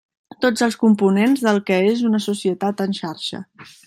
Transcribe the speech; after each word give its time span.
Tots 0.45 0.63
els 0.67 0.77
components 0.83 1.43
del 1.49 1.61
que 1.69 1.77
és 1.93 2.01
una 2.09 2.23
societat 2.29 2.83
en 2.87 2.97
xarxa. 3.03 3.43